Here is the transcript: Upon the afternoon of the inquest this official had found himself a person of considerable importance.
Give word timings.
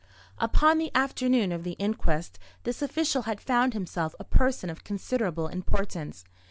Upon 0.39 0.79
the 0.79 0.89
afternoon 0.95 1.51
of 1.51 1.63
the 1.63 1.73
inquest 1.73 2.39
this 2.63 2.81
official 2.81 3.21
had 3.29 3.39
found 3.39 3.75
himself 3.75 4.15
a 4.19 4.23
person 4.23 4.71
of 4.71 4.83
considerable 4.83 5.47
importance. 5.47 6.23